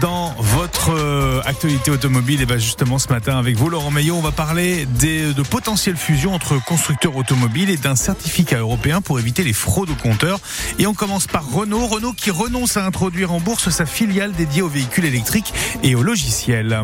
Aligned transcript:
dans 0.00 0.34
votre 0.38 0.90
euh, 0.90 1.40
actualité 1.44 1.90
automobile. 1.90 2.40
Et 2.40 2.46
bien 2.46 2.56
justement 2.56 2.98
ce 2.98 3.08
matin 3.08 3.36
avec 3.38 3.56
vous 3.56 3.68
Laurent 3.68 3.90
Meillot, 3.90 4.14
on 4.14 4.20
va 4.20 4.30
parler 4.30 4.86
des, 4.86 5.34
de 5.34 5.42
potentielles 5.42 5.96
fusions 5.96 6.34
entre 6.34 6.62
constructeurs 6.64 7.16
automobiles 7.16 7.70
et 7.70 7.76
d'un 7.76 7.96
certificat 7.96 8.58
européen 8.58 9.00
pour 9.00 9.18
éviter 9.18 9.42
les 9.44 9.52
fraudes 9.52 9.90
aux 9.90 9.94
compteurs. 9.94 10.40
Et 10.78 10.86
on 10.86 10.94
commence 10.94 11.26
par 11.26 11.50
Renault. 11.50 11.86
Renault 11.86 12.12
qui 12.12 12.30
renonce 12.30 12.76
à 12.76 12.86
introduire 12.86 13.32
en 13.32 13.40
bourse 13.40 13.70
sa 13.70 13.86
filiale 13.86 14.32
dédiée 14.32 14.62
aux 14.62 14.68
véhicules 14.68 15.04
électriques 15.04 15.52
et 15.82 15.94
aux 15.94 16.02
logiciels. 16.02 16.80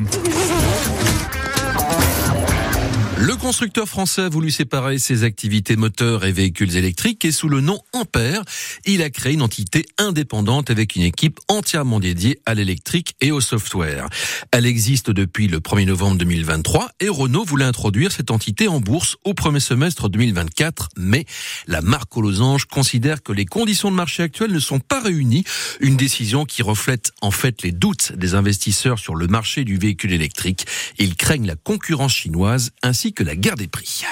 Le 3.18 3.34
constructeur 3.34 3.88
français 3.88 4.20
a 4.20 4.28
voulu 4.28 4.50
séparer 4.50 4.98
ses 4.98 5.24
activités 5.24 5.76
moteurs 5.76 6.26
et 6.26 6.32
véhicules 6.32 6.76
électriques 6.76 7.24
et 7.24 7.32
sous 7.32 7.48
le 7.48 7.62
nom 7.62 7.80
Ampère, 7.94 8.42
il 8.84 9.00
a 9.00 9.08
créé 9.08 9.32
une 9.32 9.40
entité 9.40 9.86
indépendante 9.96 10.68
avec 10.68 10.96
une 10.96 11.02
équipe 11.02 11.40
entièrement 11.48 11.98
dédiée 11.98 12.38
à 12.44 12.52
l'électrique 12.52 13.14
et 13.22 13.32
au 13.32 13.40
software. 13.40 14.06
Elle 14.50 14.66
existe 14.66 15.10
depuis 15.10 15.48
le 15.48 15.60
1er 15.60 15.86
novembre 15.86 16.18
2023 16.18 16.90
et 17.00 17.08
Renault 17.08 17.44
voulait 17.44 17.64
introduire 17.64 18.12
cette 18.12 18.30
entité 18.30 18.68
en 18.68 18.80
bourse 18.80 19.16
au 19.24 19.32
premier 19.32 19.60
semestre 19.60 20.10
2024, 20.10 20.90
mais 20.98 21.24
la 21.66 21.80
marque 21.80 22.14
aux 22.18 22.22
losanges 22.22 22.66
considère 22.66 23.22
que 23.22 23.32
les 23.32 23.46
conditions 23.46 23.90
de 23.90 23.96
marché 23.96 24.24
actuelles 24.24 24.52
ne 24.52 24.60
sont 24.60 24.78
pas 24.78 25.00
réunies, 25.00 25.44
une 25.80 25.96
décision 25.96 26.44
qui 26.44 26.60
reflète 26.60 27.12
en 27.22 27.30
fait 27.30 27.62
les 27.62 27.72
doutes 27.72 28.12
des 28.12 28.34
investisseurs 28.34 28.98
sur 28.98 29.14
le 29.14 29.26
marché 29.26 29.64
du 29.64 29.78
véhicule 29.78 30.12
électrique. 30.12 30.66
Ils 30.98 31.16
craignent 31.16 31.46
la 31.46 31.56
concurrence 31.56 32.12
chinoise 32.12 32.72
ainsi 32.82 33.05
que 33.12 33.22
la 33.22 33.36
guerre 33.36 33.56
des 33.56 33.68
prix. 33.68 34.04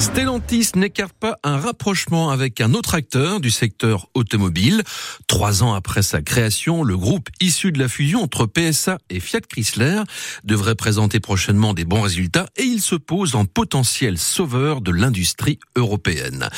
Stellantis 0.00 0.70
n'écarte 0.76 1.12
pas 1.12 1.36
un 1.44 1.58
rapprochement 1.58 2.30
avec 2.30 2.62
un 2.62 2.72
autre 2.72 2.94
acteur 2.94 3.38
du 3.38 3.50
secteur 3.50 4.08
automobile. 4.14 4.82
Trois 5.26 5.62
ans 5.62 5.74
après 5.74 6.00
sa 6.00 6.22
création, 6.22 6.82
le 6.82 6.96
groupe 6.96 7.28
issu 7.38 7.70
de 7.70 7.78
la 7.78 7.86
fusion 7.86 8.22
entre 8.22 8.46
PSA 8.46 8.96
et 9.10 9.20
Fiat 9.20 9.42
Chrysler 9.42 10.00
devrait 10.42 10.74
présenter 10.74 11.20
prochainement 11.20 11.74
des 11.74 11.84
bons 11.84 12.00
résultats 12.00 12.46
et 12.56 12.62
il 12.62 12.80
se 12.80 12.94
pose 12.94 13.34
en 13.34 13.44
potentiel 13.44 14.16
sauveur 14.16 14.80
de 14.80 14.90
l'industrie 14.90 15.58
européenne. 15.76 16.48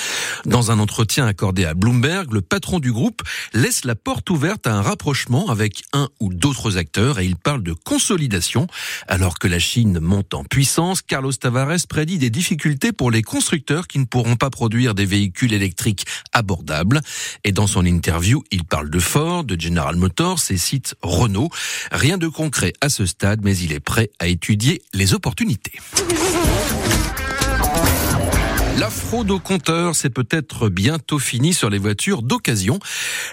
Dans 0.44 0.70
un 0.70 0.78
entretien 0.78 1.26
accordé 1.26 1.64
à 1.64 1.74
Bloomberg, 1.74 2.32
le 2.32 2.42
patron 2.42 2.78
du 2.78 2.92
groupe 2.92 3.22
laisse 3.54 3.84
la 3.84 3.96
porte 3.96 4.30
ouverte 4.30 4.68
à 4.68 4.74
un 4.76 4.82
rapprochement 4.82 5.48
avec 5.48 5.82
un 5.92 6.08
ou 6.20 6.32
d'autres 6.32 6.78
acteurs 6.78 7.18
et 7.18 7.26
il 7.26 7.34
parle 7.34 7.64
de 7.64 7.72
consolidation. 7.72 8.68
Alors 9.08 9.40
que 9.40 9.48
la 9.48 9.58
Chine 9.58 9.98
monte 9.98 10.32
en 10.32 10.44
puissance, 10.44 11.02
Carlos 11.02 11.32
Tavares 11.32 11.88
prédit 11.88 12.18
des 12.18 12.30
difficultés 12.30 12.92
pour 12.92 13.10
les 13.10 13.22
constructeurs 13.32 13.86
qui 13.86 13.98
ne 13.98 14.04
pourront 14.04 14.36
pas 14.36 14.50
produire 14.50 14.94
des 14.94 15.06
véhicules 15.06 15.54
électriques 15.54 16.04
abordables. 16.34 17.00
Et 17.44 17.52
dans 17.52 17.66
son 17.66 17.86
interview, 17.86 18.44
il 18.50 18.62
parle 18.64 18.90
de 18.90 18.98
Ford, 18.98 19.42
de 19.42 19.58
General 19.58 19.96
Motors 19.96 20.40
et 20.50 20.58
cite 20.58 20.96
Renault. 21.00 21.48
Rien 21.90 22.18
de 22.18 22.28
concret 22.28 22.74
à 22.82 22.90
ce 22.90 23.06
stade, 23.06 23.40
mais 23.42 23.56
il 23.56 23.72
est 23.72 23.80
prêt 23.80 24.10
à 24.18 24.26
étudier 24.26 24.82
les 24.92 25.14
opportunités. 25.14 25.72
La 28.78 28.88
fraude 28.88 29.30
au 29.30 29.38
compteur, 29.38 29.94
c'est 29.94 30.08
peut-être 30.08 30.70
bientôt 30.70 31.18
fini 31.18 31.52
sur 31.52 31.68
les 31.68 31.76
voitures 31.76 32.22
d'occasion. 32.22 32.78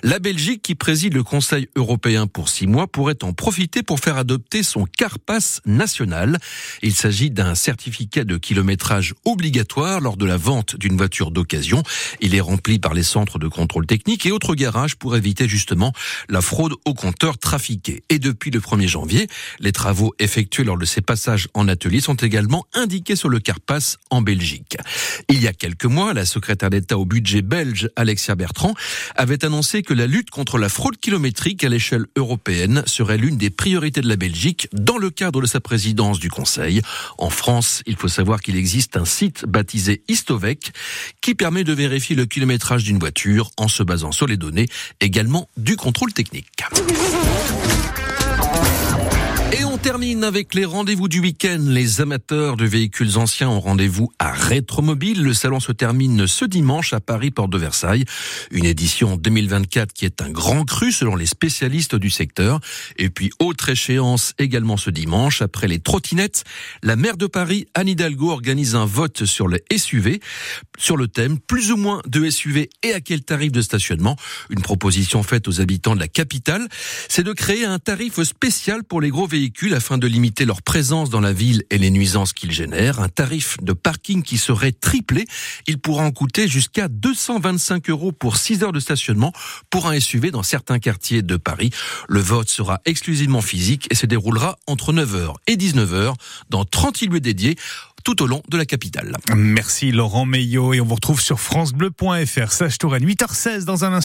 La 0.03 0.19
Belgique, 0.19 0.61
qui 0.61 0.75
préside 0.75 1.13
le 1.13 1.23
Conseil 1.23 1.69
européen 1.77 2.27
pour 2.27 2.49
six 2.49 2.67
mois, 2.67 2.87
pourrait 2.87 3.23
en 3.23 3.31
profiter 3.31 3.81
pour 3.81 4.01
faire 4.01 4.17
adopter 4.17 4.63
son 4.63 4.83
CarPass 4.85 5.61
national. 5.65 6.39
Il 6.81 6.93
s'agit 6.93 7.31
d'un 7.31 7.55
certificat 7.55 8.25
de 8.25 8.35
kilométrage 8.35 9.13
obligatoire 9.23 10.01
lors 10.01 10.17
de 10.17 10.25
la 10.25 10.35
vente 10.35 10.75
d'une 10.75 10.97
voiture 10.97 11.31
d'occasion. 11.31 11.83
Il 12.19 12.35
est 12.35 12.41
rempli 12.41 12.77
par 12.77 12.93
les 12.93 13.03
centres 13.03 13.39
de 13.39 13.47
contrôle 13.47 13.85
technique 13.85 14.25
et 14.25 14.33
autres 14.33 14.55
garages 14.55 14.97
pour 14.97 15.15
éviter 15.15 15.47
justement 15.47 15.93
la 16.27 16.41
fraude 16.41 16.73
au 16.83 16.93
compteur 16.93 17.37
trafiqué. 17.37 18.03
Et 18.09 18.19
depuis 18.19 18.51
le 18.51 18.59
1er 18.59 18.87
janvier, 18.87 19.27
les 19.61 19.71
travaux 19.71 20.13
effectués 20.19 20.65
lors 20.65 20.77
de 20.77 20.85
ces 20.85 21.01
passages 21.01 21.47
en 21.53 21.69
atelier 21.69 22.01
sont 22.01 22.15
également 22.15 22.65
indiqués 22.73 23.15
sur 23.15 23.29
le 23.29 23.39
CarPass 23.39 23.97
en 24.09 24.21
Belgique. 24.21 24.75
Il 25.39 25.43
y 25.43 25.47
a 25.47 25.53
quelques 25.53 25.85
mois, 25.85 26.13
la 26.13 26.25
secrétaire 26.25 26.69
d'État 26.69 26.97
au 26.97 27.05
budget 27.05 27.41
belge, 27.41 27.89
Alexia 27.95 28.35
Bertrand, 28.35 28.73
avait 29.15 29.45
annoncé 29.45 29.83
que 29.83 29.93
la 29.93 30.05
lutte 30.05 30.31
contre 30.31 30.57
la 30.57 30.67
fraude 30.67 30.97
kilométrique 30.97 31.63
à 31.63 31.69
l'échelle 31.69 32.07
européenne 32.17 32.83
serait 32.85 33.17
l'une 33.17 33.37
des 33.37 33.49
priorités 33.49 34.01
de 34.01 34.09
la 34.09 34.17
Belgique 34.17 34.67
dans 34.73 34.97
le 34.97 35.09
cadre 35.09 35.39
de 35.41 35.47
sa 35.47 35.61
présidence 35.61 36.19
du 36.19 36.29
Conseil. 36.29 36.81
En 37.17 37.29
France, 37.29 37.83
il 37.85 37.95
faut 37.95 38.09
savoir 38.09 38.41
qu'il 38.41 38.57
existe 38.57 38.97
un 38.97 39.05
site 39.05 39.45
baptisé 39.45 40.03
Istovec 40.09 40.73
qui 41.21 41.35
permet 41.35 41.63
de 41.63 41.71
vérifier 41.71 42.17
le 42.17 42.25
kilométrage 42.25 42.83
d'une 42.83 42.99
voiture 42.99 43.51
en 43.55 43.69
se 43.69 43.81
basant 43.81 44.11
sur 44.11 44.27
les 44.27 44.35
données 44.35 44.67
également 44.99 45.49
du 45.55 45.77
contrôle 45.77 46.11
technique. 46.11 46.49
Et 49.51 49.63
on 49.65 49.79
termine 49.79 50.23
avec 50.23 50.53
les 50.53 50.63
rendez-vous 50.63 51.07
du 51.07 51.19
week-end. 51.19 51.57
Les 51.59 52.01
amateurs 52.01 52.55
de 52.55 52.65
véhicules 52.65 53.17
anciens 53.17 53.49
ont 53.49 53.59
rendez-vous 53.59 54.11
à 54.19 54.31
Rétromobile. 54.31 55.23
Le 55.23 55.33
salon 55.33 55.59
se 55.59 55.71
termine 55.71 56.27
ce 56.27 56.45
dimanche 56.45 56.93
à 56.93 56.99
Paris, 56.99 57.31
porte 57.31 57.49
de 57.49 57.57
Versailles. 57.57 58.05
Une 58.51 58.65
édition 58.65 59.15
2024 59.15 59.91
qui 59.91 60.05
est 60.05 60.21
un 60.21 60.29
grand 60.29 60.65
cru 60.65 60.91
selon 60.91 61.15
les 61.15 61.25
spécialistes 61.25 61.95
du 61.95 62.11
secteur. 62.11 62.59
Et 62.97 63.09
puis, 63.09 63.31
autre 63.39 63.69
échéance 63.69 64.35
également 64.37 64.77
ce 64.77 64.91
dimanche. 64.91 65.41
Après 65.41 65.67
les 65.67 65.79
trottinettes, 65.79 66.43
la 66.83 66.95
maire 66.95 67.17
de 67.17 67.25
Paris, 67.25 67.65
Anne 67.73 67.87
Hidalgo, 67.87 68.29
organise 68.29 68.75
un 68.75 68.85
vote 68.85 69.25
sur 69.25 69.47
les 69.47 69.63
SUV. 69.75 70.19
Sur 70.77 70.95
le 70.95 71.07
thème, 71.07 71.39
plus 71.39 71.71
ou 71.71 71.77
moins 71.77 72.03
de 72.07 72.29
SUV 72.29 72.69
et 72.83 72.93
à 72.93 73.01
quel 73.01 73.23
tarif 73.23 73.51
de 73.51 73.63
stationnement? 73.63 74.15
Une 74.51 74.61
proposition 74.61 75.23
faite 75.23 75.47
aux 75.47 75.59
habitants 75.59 75.95
de 75.95 75.99
la 75.99 76.07
capitale, 76.07 76.67
c'est 77.07 77.23
de 77.23 77.33
créer 77.33 77.65
un 77.65 77.79
tarif 77.79 78.21
spécial 78.21 78.83
pour 78.83 79.01
les 79.01 79.09
gros 79.09 79.25
véhicules 79.25 79.38
véhicules 79.39 79.73
afin 79.73 79.97
de 79.97 80.05
limiter 80.05 80.43
leur 80.43 80.61
présence 80.61 81.09
dans 81.09 81.21
la 81.21 81.31
ville 81.31 81.63
et 81.69 81.77
les 81.77 81.91
nuisances 81.91 82.33
qu'ils 82.33 82.51
génèrent. 82.51 82.99
Un 82.99 83.07
tarif 83.07 83.55
de 83.61 83.71
parking 83.71 84.21
qui 84.21 84.37
serait 84.37 84.73
triplé. 84.73 85.25
Il 85.65 85.79
pourra 85.79 86.03
en 86.03 86.11
coûter 86.11 86.49
jusqu'à 86.49 86.89
225 86.89 87.89
euros 87.89 88.11
pour 88.11 88.35
6 88.35 88.63
heures 88.63 88.73
de 88.73 88.81
stationnement 88.81 89.31
pour 89.69 89.87
un 89.87 89.97
SUV 89.97 90.31
dans 90.31 90.43
certains 90.43 90.79
quartiers 90.79 91.21
de 91.21 91.37
Paris. 91.37 91.69
Le 92.09 92.19
vote 92.19 92.49
sera 92.49 92.81
exclusivement 92.83 93.41
physique 93.41 93.87
et 93.89 93.95
se 93.95 94.05
déroulera 94.05 94.57
entre 94.67 94.91
9h 94.91 95.35
et 95.47 95.55
19h 95.55 96.15
dans 96.49 96.65
30 96.65 97.01
lieux 97.03 97.21
dédiés 97.21 97.55
tout 98.03 98.21
au 98.23 98.27
long 98.27 98.41
de 98.49 98.57
la 98.57 98.65
capitale. 98.65 99.17
Merci 99.35 99.91
Laurent 99.91 100.25
Meillot 100.25 100.73
et 100.73 100.81
on 100.81 100.85
vous 100.85 100.95
retrouve 100.95 101.21
sur 101.21 101.39
francebleu.fr. 101.39 102.51
Sage 102.51 102.77
Touraine, 102.77 103.05
8h16 103.05 103.65
dans 103.65 103.85
un 103.85 103.93
instant. 103.93 103.97